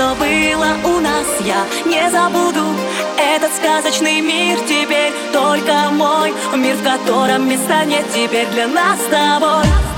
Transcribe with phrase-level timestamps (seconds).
[0.00, 2.64] что было у нас, я не забуду.
[3.18, 9.10] Этот сказочный мир теперь только мой Мир, в котором места нет теперь для нас с
[9.10, 9.89] тобой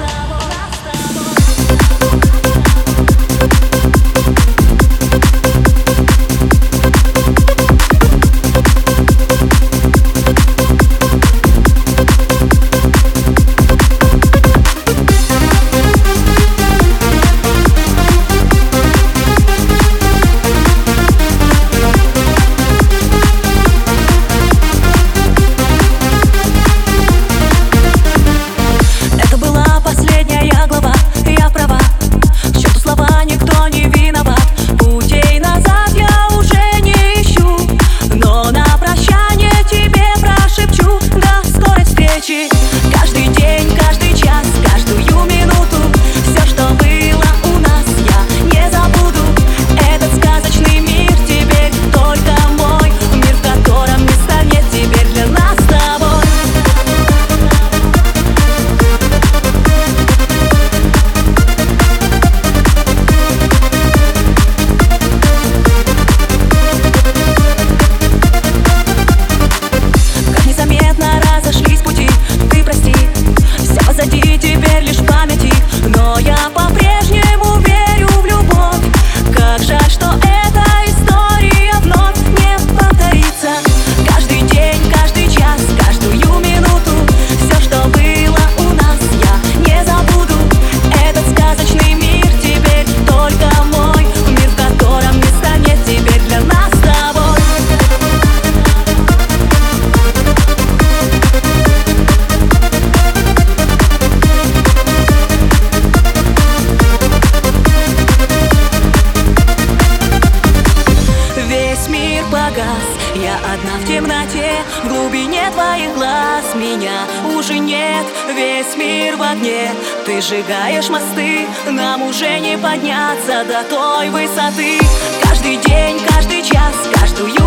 [117.42, 119.72] уже нет, весь мир в огне.
[120.06, 124.78] Ты сжигаешь мосты, нам уже не подняться до той высоты.
[125.22, 127.41] Каждый день, каждый час, каждую